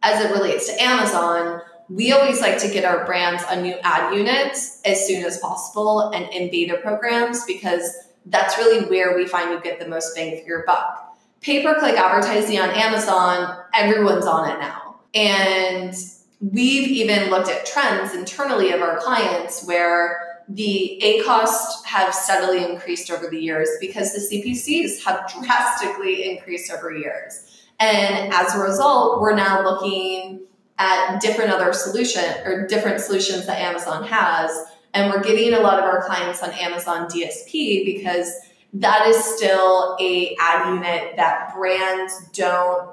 as 0.00 0.24
it 0.24 0.32
relates 0.32 0.68
to 0.68 0.80
Amazon, 0.80 1.60
we 1.88 2.12
always 2.12 2.40
like 2.40 2.56
to 2.58 2.68
get 2.68 2.84
our 2.84 3.04
brands 3.04 3.42
on 3.50 3.62
new 3.62 3.74
ad 3.82 4.14
units 4.14 4.80
as 4.84 5.04
soon 5.04 5.24
as 5.24 5.38
possible 5.38 6.12
and 6.14 6.32
in 6.32 6.52
beta 6.52 6.76
programs 6.76 7.44
because 7.46 7.92
that's 8.26 8.56
really 8.58 8.88
where 8.88 9.16
we 9.16 9.26
find 9.26 9.50
you 9.50 9.60
get 9.60 9.80
the 9.80 9.88
most 9.88 10.14
bang 10.14 10.40
for 10.40 10.46
your 10.46 10.62
buck. 10.64 11.18
Pay 11.40 11.64
per 11.64 11.76
click 11.80 11.96
advertising 11.96 12.60
on 12.60 12.70
Amazon, 12.70 13.58
everyone's 13.74 14.26
on 14.26 14.48
it 14.50 14.60
now. 14.60 15.00
And 15.14 15.94
we've 16.40 16.86
even 16.86 17.28
looked 17.28 17.48
at 17.48 17.66
trends 17.66 18.14
internally 18.14 18.70
of 18.70 18.82
our 18.82 19.00
clients 19.00 19.66
where 19.66 20.27
the 20.48 21.00
ACoS 21.04 21.84
have 21.84 22.14
steadily 22.14 22.64
increased 22.64 23.10
over 23.10 23.28
the 23.28 23.38
years 23.38 23.68
because 23.80 24.12
the 24.12 24.20
CPCs 24.20 25.04
have 25.04 25.30
drastically 25.30 26.30
increased 26.30 26.72
over 26.72 26.90
years. 26.90 27.44
And 27.78 28.32
as 28.32 28.54
a 28.54 28.58
result, 28.58 29.20
we're 29.20 29.36
now 29.36 29.62
looking 29.62 30.40
at 30.78 31.20
different 31.20 31.50
other 31.50 31.72
solution 31.72 32.24
or 32.44 32.66
different 32.66 33.00
solutions 33.00 33.46
that 33.46 33.58
Amazon 33.58 34.04
has. 34.04 34.50
And 34.94 35.12
we're 35.12 35.22
getting 35.22 35.52
a 35.54 35.60
lot 35.60 35.78
of 35.78 35.84
our 35.84 36.04
clients 36.06 36.42
on 36.42 36.50
Amazon 36.52 37.08
DSP 37.08 37.84
because 37.84 38.32
that 38.72 39.06
is 39.06 39.22
still 39.36 39.96
a 40.00 40.36
ad 40.40 40.74
unit 40.74 41.16
that 41.16 41.52
brands 41.54 42.28
don't 42.32 42.90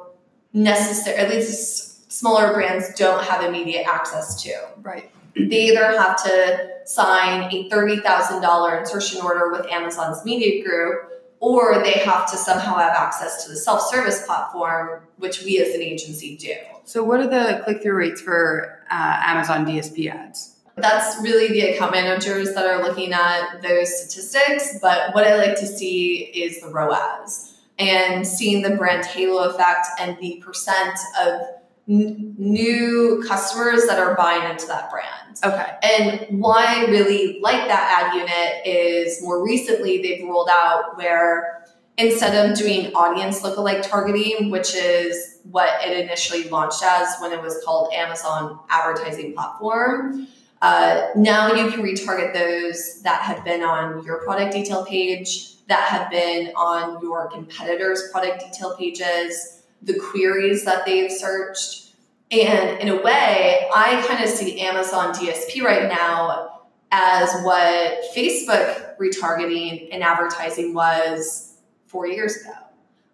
necessarily, 0.53 1.21
at 1.21 1.29
least 1.29 2.11
smaller 2.11 2.53
brands 2.53 2.93
don't 2.95 3.23
have 3.23 3.43
immediate 3.43 3.87
access 3.87 4.41
to. 4.43 4.53
Right. 4.81 5.11
They 5.35 5.65
either 5.65 5.85
have 5.85 6.23
to 6.23 6.69
sign 6.85 7.51
a 7.51 7.69
$30,000 7.69 8.79
insertion 8.79 9.21
order 9.21 9.51
with 9.51 9.65
Amazon's 9.67 10.23
media 10.23 10.63
group 10.63 11.11
or 11.39 11.83
they 11.83 11.91
have 11.91 12.29
to 12.31 12.37
somehow 12.37 12.75
have 12.75 12.95
access 12.95 13.43
to 13.43 13.51
the 13.51 13.57
self-service 13.57 14.25
platform, 14.25 15.01
which 15.17 15.43
we 15.43 15.59
as 15.59 15.75
an 15.75 15.81
agency 15.81 16.37
do. 16.37 16.55
So, 16.85 17.03
what 17.03 17.19
are 17.19 17.27
the 17.27 17.61
click-through 17.63 17.95
rates 17.95 18.21
for 18.21 18.79
uh, 18.89 19.21
Amazon 19.23 19.65
DSP 19.65 20.09
ads? 20.09 20.55
That's 20.75 21.21
really 21.21 21.47
the 21.49 21.73
account 21.73 21.91
managers 21.91 22.53
that 22.53 22.65
are 22.65 22.83
looking 22.83 23.13
at 23.13 23.61
those 23.61 23.95
statistics. 23.95 24.79
But 24.81 25.13
what 25.13 25.25
I 25.25 25.37
like 25.37 25.57
to 25.59 25.65
see 25.65 26.17
is 26.17 26.61
the 26.61 26.69
ROAS 26.69 27.53
and 27.77 28.25
seeing 28.25 28.61
the 28.61 28.75
brand 28.75 29.05
halo 29.05 29.49
effect 29.49 29.87
and 29.99 30.17
the 30.19 30.41
percent 30.45 30.97
of 31.21 31.41
n- 31.89 32.35
new 32.37 33.23
customers 33.27 33.85
that 33.87 33.99
are 33.99 34.15
buying 34.15 34.49
into 34.49 34.67
that 34.67 34.91
brand. 34.91 35.39
Okay. 35.43 35.77
And 35.83 36.39
why 36.39 36.65
I 36.65 36.89
really 36.89 37.39
like 37.41 37.67
that 37.67 38.13
ad 38.13 38.15
unit 38.15 38.65
is 38.65 39.21
more 39.21 39.43
recently 39.43 40.01
they've 40.01 40.23
rolled 40.23 40.49
out 40.49 40.97
where 40.97 41.65
instead 41.97 42.49
of 42.49 42.57
doing 42.57 42.93
audience 42.93 43.41
lookalike 43.41 43.87
targeting, 43.87 44.49
which 44.49 44.75
is 44.75 45.39
what 45.49 45.69
it 45.85 45.97
initially 45.97 46.49
launched 46.49 46.83
as 46.83 47.15
when 47.19 47.31
it 47.31 47.41
was 47.41 47.61
called 47.63 47.93
Amazon 47.93 48.59
Advertising 48.69 49.33
Platform, 49.33 50.27
uh, 50.61 51.07
now 51.15 51.53
you 51.53 51.69
can 51.69 51.81
retarget 51.81 52.33
those 52.33 53.01
that 53.03 53.21
have 53.21 53.43
been 53.45 53.61
on 53.61 54.03
your 54.03 54.23
product 54.23 54.53
detail 54.53 54.85
page, 54.85 55.63
that 55.67 55.87
have 55.89 56.09
been 56.09 56.47
on 56.55 57.01
your 57.01 57.29
competitors' 57.29 58.09
product 58.11 58.39
detail 58.39 58.75
pages, 58.75 59.61
the 59.81 59.97
queries 59.99 60.65
that 60.65 60.85
they've 60.85 61.11
searched. 61.11 61.93
And 62.31 62.79
in 62.79 62.89
a 62.89 63.01
way, 63.01 63.67
I 63.73 64.03
kind 64.07 64.23
of 64.23 64.29
see 64.29 64.59
Amazon 64.61 65.13
DSP 65.13 65.61
right 65.61 65.87
now 65.87 66.63
as 66.91 67.29
what 67.43 68.03
Facebook 68.15 68.97
retargeting 68.97 69.89
and 69.91 70.03
advertising 70.03 70.73
was 70.73 71.57
four 71.85 72.07
years 72.07 72.37
ago. 72.37 72.53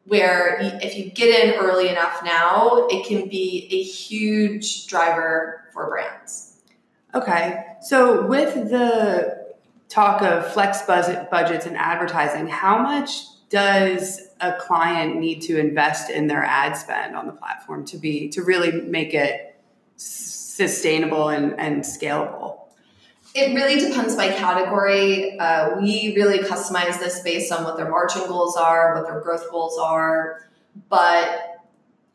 Where 0.05 0.57
if 0.81 0.97
you 0.97 1.11
get 1.11 1.45
in 1.45 1.59
early 1.59 1.89
enough 1.89 2.23
now, 2.23 2.87
it 2.89 3.05
can 3.05 3.29
be 3.29 3.67
a 3.71 3.83
huge 3.83 4.87
driver 4.87 5.65
for 5.71 5.89
brands. 5.89 6.57
Okay. 7.13 7.63
So, 7.81 8.25
with 8.25 8.69
the 8.69 9.53
talk 9.89 10.21
of 10.21 10.51
flex 10.53 10.81
budget 10.83 11.29
budgets 11.29 11.65
and 11.65 11.77
advertising, 11.77 12.47
how 12.47 12.79
much 12.79 13.25
does 13.51 14.21
a 14.39 14.53
client 14.53 15.17
need 15.17 15.41
to 15.41 15.59
invest 15.59 16.09
in 16.09 16.27
their 16.27 16.43
ad 16.43 16.75
spend 16.75 17.15
on 17.15 17.27
the 17.27 17.33
platform 17.33 17.85
to 17.85 17.97
be 17.97 18.29
to 18.29 18.41
really 18.41 18.71
make 18.71 19.13
it 19.13 19.55
sustainable 19.97 21.29
and, 21.29 21.59
and 21.59 21.81
scalable? 21.81 22.59
It 23.35 23.53
really 23.53 23.79
depends 23.79 24.15
by 24.15 24.29
category. 24.29 25.37
Uh, 25.37 25.79
we 25.79 26.15
really 26.15 26.39
customize 26.39 26.99
this 26.99 27.21
based 27.21 27.51
on 27.51 27.63
what 27.63 27.77
their 27.77 27.89
margin 27.89 28.23
goals 28.27 28.57
are, 28.57 28.95
what 28.95 29.05
their 29.05 29.21
growth 29.21 29.49
goals 29.51 29.77
are. 29.77 30.49
But 30.89 31.61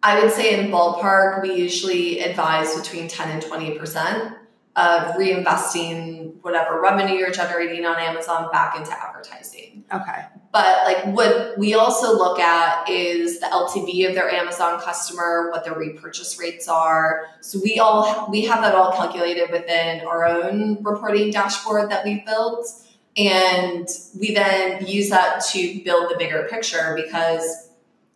I 0.03 0.23
would 0.23 0.33
say 0.33 0.59
in 0.59 0.71
ballpark, 0.71 1.43
we 1.43 1.55
usually 1.55 2.21
advise 2.21 2.75
between 2.75 3.09
10 3.09 3.31
and 3.31 3.43
20% 3.43 4.37
of 4.77 5.17
reinvesting 5.17 6.36
whatever 6.47 6.81
revenue 6.81 7.17
you're 7.17 7.33
generating 7.33 7.85
on 7.85 7.99
Amazon 7.99 8.49
back 8.53 8.77
into 8.77 8.93
advertising. 8.93 9.83
Okay. 9.93 10.27
But 10.53 10.85
like 10.85 11.05
what 11.07 11.59
we 11.59 11.75
also 11.75 12.17
look 12.17 12.39
at 12.39 12.89
is 12.89 13.41
the 13.41 13.47
LTV 13.47 14.09
of 14.09 14.15
their 14.15 14.31
Amazon 14.31 14.81
customer, 14.81 15.51
what 15.51 15.65
their 15.65 15.75
repurchase 15.75 16.39
rates 16.39 16.69
are. 16.69 17.27
So 17.41 17.59
we 17.65 17.81
all 17.81 18.31
we 18.31 18.45
have 18.45 18.63
that 18.63 18.77
all 18.77 18.93
calculated 18.93 19.51
within 19.51 20.07
our 20.07 20.25
own 20.25 20.85
reporting 20.85 21.33
dashboard 21.33 21.91
that 21.91 22.05
we've 22.05 22.25
built. 22.25 22.69
And 23.17 23.89
we 24.17 24.33
then 24.33 24.87
use 24.87 25.11
that 25.11 25.45
to 25.51 25.83
build 25.83 26.13
the 26.13 26.17
bigger 26.17 26.47
picture 26.49 26.95
because 26.95 27.71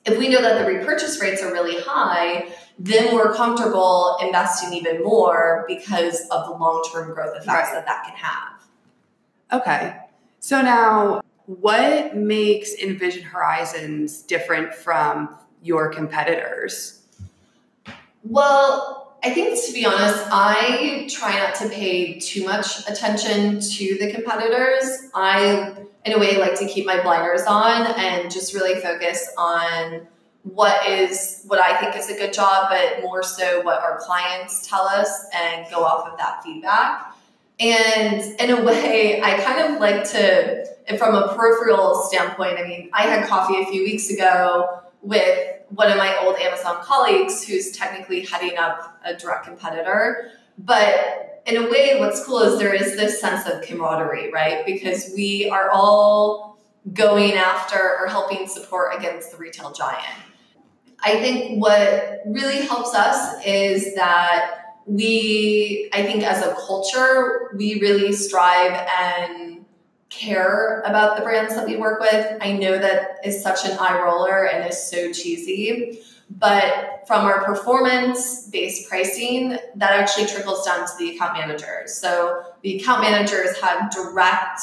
if 0.05 0.17
we 0.17 0.29
know 0.29 0.41
that 0.41 0.65
the 0.65 0.73
repurchase 0.73 1.21
rates 1.21 1.43
are 1.43 1.53
really 1.53 1.81
high, 1.81 2.47
then 2.83 3.15
we're 3.15 3.35
comfortable 3.35 4.17
investing 4.23 4.73
even 4.73 5.05
more 5.05 5.67
because 5.69 6.27
of 6.31 6.47
the 6.47 6.53
long 6.53 6.83
term 6.91 7.13
growth 7.13 7.37
effects 7.37 7.47
right. 7.47 7.75
that 7.75 7.85
that 7.85 8.05
can 8.07 8.17
have. 8.17 9.61
Okay. 9.61 9.97
So 10.39 10.63
now, 10.63 11.21
what 11.45 12.17
makes 12.17 12.75
Envision 12.75 13.23
Horizons 13.23 14.23
different 14.23 14.73
from 14.73 15.37
your 15.63 15.91
competitors? 15.91 17.03
Well, 18.25 19.15
I 19.23 19.29
think 19.35 19.63
to 19.67 19.73
be 19.75 19.85
honest, 19.85 20.25
I 20.31 21.07
try 21.11 21.39
not 21.39 21.57
to 21.57 21.69
pay 21.69 22.19
too 22.19 22.45
much 22.45 22.89
attention 22.89 23.61
to 23.61 23.99
the 23.99 24.11
competitors. 24.11 25.11
I, 25.15 25.75
in 26.07 26.15
a 26.15 26.19
way, 26.19 26.39
like 26.39 26.59
to 26.61 26.67
keep 26.67 26.87
my 26.87 27.03
blinders 27.03 27.43
on 27.43 27.89
and 27.99 28.31
just 28.31 28.55
really 28.55 28.81
focus 28.81 29.31
on 29.37 30.07
what 30.43 30.87
is 30.89 31.43
what 31.47 31.59
I 31.59 31.79
think 31.81 31.97
is 31.97 32.09
a 32.09 32.15
good 32.15 32.33
job, 32.33 32.71
but 32.71 33.03
more 33.03 33.23
so 33.23 33.61
what 33.63 33.81
our 33.81 33.99
clients 33.99 34.67
tell 34.67 34.83
us 34.83 35.27
and 35.35 35.67
go 35.71 35.85
off 35.85 36.09
of 36.09 36.19
that 36.19 36.43
feedback. 36.43 37.15
And 37.59 38.23
in 38.41 38.51
a 38.51 38.63
way, 38.63 39.21
I 39.25 39.39
kind 39.41 39.73
of 39.75 39.81
like 39.81 40.05
to, 40.11 40.67
from 40.99 41.15
a 41.15 41.35
peripheral 41.35 42.03
standpoint, 42.03 42.59
I 42.59 42.63
mean, 42.67 42.91
I 42.93 43.03
had 43.03 43.29
coffee 43.29 43.61
a 43.61 43.67
few 43.67 43.83
weeks 43.83 44.11
ago 44.11 44.81
with 45.03 45.57
one 45.69 45.91
of 45.91 45.99
my 45.99 46.17
old 46.25 46.37
Amazon 46.37 46.83
colleagues 46.83 47.45
who's 47.45 47.71
technically 47.73 48.25
heading 48.25 48.59
up 48.59 48.99
a 49.05 49.15
direct 49.15 49.45
competitor. 49.45 50.33
But 50.59 51.43
in 51.47 51.57
a 51.57 51.71
way, 51.71 51.99
what's 51.99 52.25
cool 52.25 52.41
is 52.41 52.59
there 52.59 52.75
is 52.75 52.97
this 52.97 53.21
sense 53.21 53.47
of 53.47 53.63
camaraderie, 53.63 54.33
right? 54.33 54.65
Because 54.67 55.13
we 55.15 55.49
are 55.49 55.71
all 55.71 56.59
going 56.93 57.33
after 57.33 57.99
or 57.99 58.09
helping 58.09 58.47
support 58.47 58.97
against 58.97 59.31
the 59.31 59.37
retail 59.37 59.73
giant. 59.73 60.17
I 61.03 61.21
think 61.21 61.61
what 61.63 62.21
really 62.27 62.67
helps 62.67 62.95
us 62.95 63.45
is 63.45 63.95
that 63.95 64.57
we, 64.87 65.89
I 65.93 66.03
think 66.03 66.23
as 66.25 66.45
a 66.45 66.55
culture, 66.67 67.51
we 67.57 67.81
really 67.81 68.13
strive 68.13 68.73
and 68.99 69.65
care 70.11 70.81
about 70.81 71.17
the 71.17 71.23
brands 71.23 71.55
that 71.55 71.67
we 71.67 71.77
work 71.77 72.01
with. 72.01 72.37
I 72.41 72.53
know 72.53 72.77
that 72.79 73.19
is 73.25 73.43
such 73.43 73.65
an 73.65 73.79
eye 73.79 74.01
roller 74.03 74.47
and 74.47 74.69
is 74.69 74.83
so 74.83 75.13
cheesy, 75.13 76.01
but 76.29 77.05
from 77.07 77.25
our 77.25 77.45
performance 77.45 78.49
based 78.49 78.89
pricing, 78.89 79.57
that 79.77 79.93
actually 79.93 80.27
trickles 80.27 80.65
down 80.67 80.87
to 80.87 80.93
the 80.99 81.15
account 81.15 81.35
managers. 81.35 81.95
So 81.95 82.43
the 82.63 82.81
account 82.81 83.03
managers 83.03 83.59
have 83.61 83.91
direct 83.91 84.61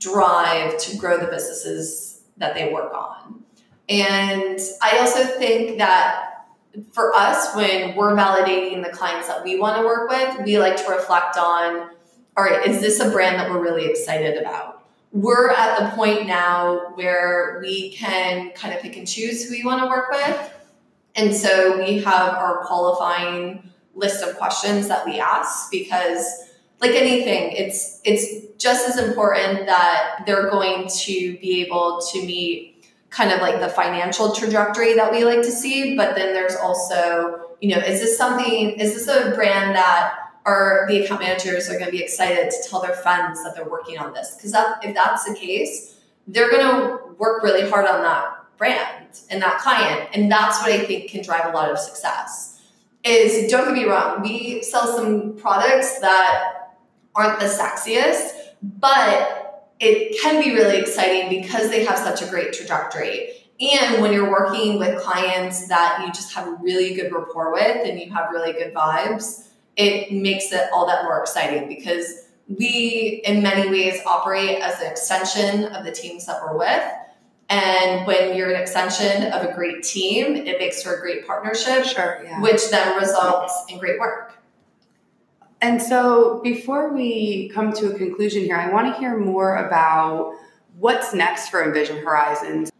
drive 0.00 0.78
to 0.78 0.96
grow 0.96 1.18
the 1.18 1.26
businesses 1.26 2.22
that 2.36 2.54
they 2.54 2.72
work 2.72 2.92
on. 2.92 3.45
And 3.88 4.58
I 4.82 4.98
also 4.98 5.24
think 5.24 5.78
that 5.78 6.46
for 6.92 7.14
us, 7.14 7.54
when 7.54 7.94
we're 7.96 8.14
validating 8.14 8.82
the 8.84 8.90
clients 8.90 9.28
that 9.28 9.42
we 9.42 9.58
want 9.58 9.76
to 9.78 9.82
work 9.82 10.10
with, 10.10 10.44
we 10.44 10.58
like 10.58 10.76
to 10.76 10.90
reflect 10.90 11.36
on 11.38 11.90
all 12.36 12.44
right, 12.44 12.66
is 12.66 12.80
this 12.80 13.00
a 13.00 13.10
brand 13.10 13.40
that 13.40 13.50
we're 13.50 13.62
really 13.62 13.86
excited 13.86 14.36
about? 14.36 14.84
We're 15.12 15.50
at 15.50 15.80
the 15.80 15.96
point 15.96 16.26
now 16.26 16.92
where 16.94 17.58
we 17.62 17.92
can 17.92 18.50
kind 18.50 18.74
of 18.74 18.82
pick 18.82 18.96
and 18.98 19.08
choose 19.08 19.44
who 19.44 19.52
we 19.52 19.64
want 19.64 19.82
to 19.82 19.88
work 19.88 20.10
with. 20.10 20.52
And 21.14 21.34
so 21.34 21.78
we 21.78 22.02
have 22.02 22.34
our 22.34 22.62
qualifying 22.66 23.70
list 23.94 24.22
of 24.22 24.36
questions 24.36 24.88
that 24.88 25.06
we 25.06 25.18
ask 25.18 25.70
because 25.70 26.26
like 26.82 26.90
anything, 26.90 27.52
it's 27.52 28.02
it's 28.04 28.54
just 28.58 28.86
as 28.86 28.98
important 28.98 29.64
that 29.64 30.22
they're 30.26 30.50
going 30.50 30.88
to 30.88 31.38
be 31.38 31.64
able 31.64 32.02
to 32.12 32.26
meet 32.26 32.75
kind 33.10 33.32
of 33.32 33.40
like 33.40 33.60
the 33.60 33.68
financial 33.68 34.32
trajectory 34.32 34.94
that 34.94 35.12
we 35.12 35.24
like 35.24 35.42
to 35.42 35.50
see. 35.50 35.96
But 35.96 36.16
then 36.16 36.34
there's 36.34 36.56
also, 36.56 37.50
you 37.60 37.74
know, 37.74 37.80
is 37.80 38.00
this 38.00 38.18
something, 38.18 38.70
is 38.70 38.94
this 38.94 39.08
a 39.08 39.34
brand 39.34 39.74
that 39.74 40.14
are 40.44 40.86
the 40.88 41.02
account 41.02 41.20
managers 41.20 41.68
are 41.68 41.74
going 41.74 41.86
to 41.86 41.90
be 41.90 42.02
excited 42.02 42.50
to 42.50 42.68
tell 42.68 42.80
their 42.80 42.94
friends 42.94 43.42
that 43.42 43.54
they're 43.54 43.68
working 43.68 43.98
on 43.98 44.12
this? 44.12 44.34
Because 44.36 44.52
that, 44.52 44.84
if 44.84 44.94
that's 44.94 45.24
the 45.24 45.34
case, 45.34 45.96
they're 46.26 46.50
going 46.50 46.62
to 46.62 47.14
work 47.18 47.42
really 47.42 47.68
hard 47.68 47.86
on 47.86 48.02
that 48.02 48.26
brand 48.56 49.20
and 49.30 49.42
that 49.42 49.58
client. 49.58 50.08
And 50.12 50.30
that's 50.30 50.60
what 50.60 50.72
I 50.72 50.84
think 50.84 51.10
can 51.10 51.22
drive 51.22 51.46
a 51.46 51.56
lot 51.56 51.70
of 51.70 51.78
success. 51.78 52.60
Is 53.04 53.50
don't 53.50 53.66
get 53.66 53.74
me 53.74 53.84
wrong, 53.84 54.20
we 54.22 54.62
sell 54.62 54.86
some 54.86 55.36
products 55.36 56.00
that 56.00 56.76
aren't 57.14 57.38
the 57.38 57.46
sexiest, 57.46 58.32
but 58.62 59.45
it 59.80 60.20
can 60.20 60.42
be 60.42 60.54
really 60.54 60.78
exciting 60.78 61.40
because 61.40 61.70
they 61.70 61.84
have 61.84 61.98
such 61.98 62.22
a 62.22 62.26
great 62.26 62.52
trajectory. 62.52 63.30
And 63.60 64.02
when 64.02 64.12
you're 64.12 64.30
working 64.30 64.78
with 64.78 65.00
clients 65.00 65.68
that 65.68 66.02
you 66.04 66.12
just 66.12 66.34
have 66.34 66.46
a 66.46 66.52
really 66.60 66.94
good 66.94 67.12
rapport 67.12 67.52
with 67.52 67.86
and 67.86 67.98
you 67.98 68.10
have 68.12 68.30
really 68.30 68.52
good 68.52 68.74
vibes, 68.74 69.48
it 69.76 70.12
makes 70.12 70.52
it 70.52 70.68
all 70.72 70.86
that 70.86 71.04
more 71.04 71.20
exciting 71.20 71.68
because 71.68 72.26
we, 72.48 73.22
in 73.24 73.42
many 73.42 73.68
ways, 73.70 74.00
operate 74.06 74.60
as 74.60 74.80
an 74.80 74.90
extension 74.90 75.64
of 75.64 75.84
the 75.84 75.92
teams 75.92 76.26
that 76.26 76.40
we're 76.42 76.56
with. 76.56 76.82
And 77.48 78.06
when 78.06 78.36
you're 78.36 78.50
an 78.50 78.60
extension 78.60 79.32
of 79.32 79.48
a 79.48 79.52
great 79.54 79.82
team, 79.82 80.36
it 80.36 80.58
makes 80.58 80.82
for 80.82 80.96
a 80.96 81.00
great 81.00 81.26
partnership, 81.26 81.84
sure, 81.84 82.22
yeah. 82.24 82.40
which 82.40 82.70
then 82.70 82.98
results 82.98 83.64
in 83.68 83.78
great 83.78 84.00
work. 84.00 84.35
And 85.66 85.82
so, 85.82 86.40
before 86.44 86.94
we 86.94 87.48
come 87.48 87.72
to 87.72 87.90
a 87.90 87.98
conclusion 87.98 88.44
here, 88.44 88.54
I 88.54 88.70
want 88.70 88.94
to 88.94 89.00
hear 89.00 89.18
more 89.18 89.56
about 89.56 90.32
what's 90.78 91.12
next 91.12 91.48
for 91.48 91.64
Envision 91.64 92.04
Horizons. 92.04 92.70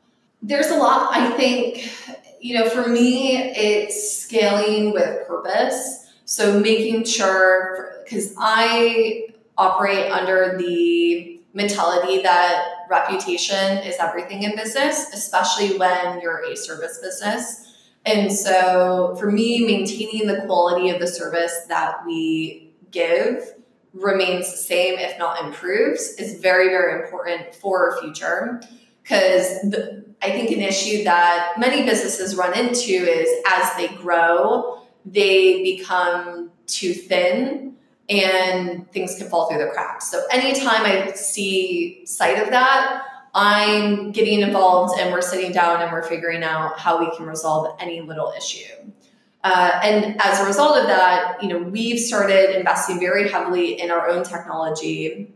There's 0.40 0.68
a 0.68 0.77
lot. 0.77 1.09
I 1.11 1.33
think, 1.33 1.92
you 2.40 2.57
know, 2.57 2.70
for 2.70 2.87
me, 2.87 3.38
it's 3.38 4.20
scaling 4.20 4.92
with 4.92 5.27
purpose. 5.27 6.12
So, 6.27 6.61
making 6.61 7.07
sure, 7.07 8.03
because 8.05 8.33
I 8.38 9.31
operate 9.59 10.12
under 10.12 10.57
the 10.57 11.40
mentality 11.55 12.22
that 12.22 12.87
reputation 12.88 13.79
is 13.79 13.96
everything 13.99 14.44
in 14.44 14.55
business, 14.55 15.12
especially 15.12 15.77
when 15.77 16.20
you're 16.20 16.44
a 16.44 16.57
service 16.57 17.01
business. 17.03 17.64
And 18.05 18.33
so, 18.33 19.16
for 19.18 19.33
me, 19.33 19.66
maintaining 19.66 20.29
the 20.29 20.42
quality 20.46 20.90
of 20.90 21.01
the 21.01 21.09
service 21.09 21.62
that 21.68 22.07
we 22.07 22.65
give 22.96 23.54
remains 23.92 24.50
the 24.50 24.56
same, 24.56 24.98
if 24.98 25.18
not 25.18 25.42
improves, 25.44 26.14
is 26.14 26.40
very, 26.40 26.68
very 26.68 27.02
important 27.02 27.54
for 27.54 27.92
our 27.92 28.00
future. 28.00 28.62
Because 29.02 29.74
I 30.22 30.30
think 30.30 30.50
an 30.50 30.61
issue 30.61 31.04
that 31.04 31.54
many 31.59 31.85
businesses 31.85 32.37
run 32.37 32.59
into 32.59 32.92
is 32.92 33.28
as 33.46 33.76
they 33.76 33.88
grow, 33.96 34.82
they 35.04 35.62
become 35.62 36.50
too 36.66 36.92
thin 36.92 37.76
and 38.09 38.90
things 38.92 39.16
can 39.16 39.28
fall 39.28 39.48
through 39.48 39.59
the 39.59 39.70
cracks. 39.70 40.11
So 40.11 40.22
anytime 40.30 40.85
I 40.85 41.12
see 41.12 42.04
sight 42.06 42.42
of 42.42 42.50
that, 42.50 43.02
I'm 43.35 44.12
getting 44.12 44.40
involved 44.40 44.98
and 44.98 45.12
we're 45.12 45.20
sitting 45.20 45.52
down 45.52 45.82
and 45.82 45.92
we're 45.92 46.02
figuring 46.02 46.42
out 46.42 46.78
how 46.78 46.98
we 46.98 47.14
can 47.16 47.26
resolve 47.26 47.76
any 47.80 48.00
little 48.00 48.32
issue. 48.37 48.92
Uh, 49.46 49.78
and 49.85 50.20
as 50.20 50.40
a 50.40 50.44
result 50.44 50.76
of 50.76 50.88
that, 50.88 51.40
you 51.40 51.48
know, 51.48 51.56
we've 51.56 52.00
started 52.00 52.59
investing 52.59 52.98
very 52.98 53.28
heavily 53.28 53.80
in 53.80 53.92
our 53.92 54.09
own 54.09 54.24
technology 54.24 55.32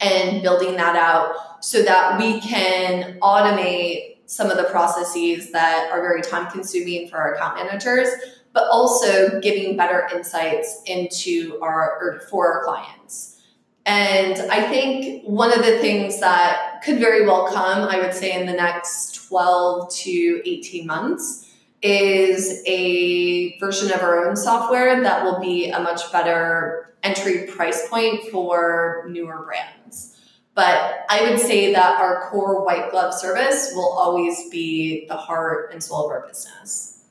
and 0.00 0.40
building 0.40 0.76
that 0.76 0.96
out 0.96 1.62
so 1.62 1.82
that 1.82 2.18
we 2.18 2.40
can 2.40 3.18
automate 3.20 4.16
some 4.24 4.50
of 4.50 4.56
the 4.56 4.64
processes 4.64 5.52
that 5.52 5.90
are 5.92 6.00
very 6.00 6.22
time 6.22 6.50
consuming 6.50 7.06
for 7.06 7.18
our 7.18 7.34
account 7.34 7.56
managers, 7.56 8.08
but 8.54 8.64
also 8.70 9.38
giving 9.40 9.76
better 9.76 10.08
insights 10.14 10.80
into 10.86 11.58
our 11.60 11.98
or 12.00 12.20
for 12.30 12.54
our 12.54 12.64
clients. 12.64 13.42
And 13.84 14.40
I 14.50 14.70
think 14.70 15.22
one 15.24 15.52
of 15.52 15.66
the 15.66 15.78
things 15.80 16.18
that 16.20 16.80
could 16.82 16.98
very 16.98 17.26
well 17.26 17.46
come, 17.52 17.86
I 17.86 18.00
would 18.00 18.14
say, 18.14 18.40
in 18.40 18.46
the 18.46 18.54
next 18.54 19.16
12 19.28 19.94
to 19.96 20.42
18 20.46 20.86
months 20.86 21.49
is 21.82 22.62
a 22.66 23.58
version 23.58 23.90
of 23.92 24.02
our 24.02 24.26
own 24.28 24.36
software 24.36 25.02
that 25.02 25.24
will 25.24 25.40
be 25.40 25.70
a 25.70 25.80
much 25.80 26.12
better 26.12 26.94
entry 27.02 27.46
price 27.46 27.88
point 27.88 28.24
for 28.30 29.06
newer 29.08 29.44
brands. 29.44 30.16
But 30.54 31.06
I 31.08 31.22
would 31.30 31.38
say 31.38 31.72
that 31.72 32.00
our 32.00 32.28
core 32.28 32.64
white 32.64 32.90
glove 32.90 33.14
service 33.14 33.72
will 33.74 33.92
always 33.92 34.50
be 34.50 35.06
the 35.08 35.16
heart 35.16 35.72
and 35.72 35.82
soul 35.82 36.06
of 36.06 36.10
our 36.10 36.26
business. 36.26 37.04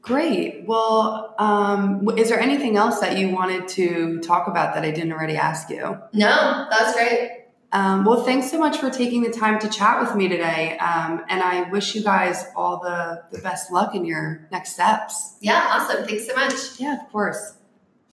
Great. 0.00 0.64
Well, 0.66 1.34
um, 1.38 2.08
is 2.16 2.28
there 2.28 2.40
anything 2.40 2.76
else 2.76 3.00
that 3.00 3.18
you 3.18 3.28
wanted 3.28 3.68
to 3.68 4.20
talk 4.20 4.48
about 4.48 4.74
that 4.74 4.84
I 4.84 4.90
didn't 4.90 5.12
already 5.12 5.36
ask 5.36 5.70
you? 5.70 5.98
No, 6.12 6.66
that's 6.70 6.94
great. 6.94 7.41
Um, 7.72 8.04
well, 8.04 8.22
thanks 8.22 8.50
so 8.50 8.58
much 8.58 8.76
for 8.76 8.90
taking 8.90 9.22
the 9.22 9.30
time 9.30 9.58
to 9.60 9.68
chat 9.68 10.00
with 10.00 10.14
me 10.14 10.28
today. 10.28 10.76
Um, 10.78 11.24
and 11.28 11.42
I 11.42 11.70
wish 11.70 11.94
you 11.94 12.02
guys 12.02 12.44
all 12.54 12.80
the, 12.80 13.22
the 13.32 13.38
best 13.38 13.72
luck 13.72 13.94
in 13.94 14.04
your 14.04 14.46
next 14.52 14.74
steps. 14.74 15.36
Yeah, 15.40 15.66
awesome. 15.70 16.04
Thanks 16.06 16.26
so 16.26 16.34
much. 16.34 16.78
Yeah, 16.78 17.02
of 17.02 17.10
course. 17.10 17.54